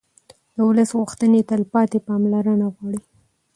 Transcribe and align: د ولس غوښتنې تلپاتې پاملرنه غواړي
د 0.55 0.57
ولس 0.67 0.89
غوښتنې 0.99 1.39
تلپاتې 1.51 1.97
پاملرنه 2.07 2.65
غواړي 2.75 3.01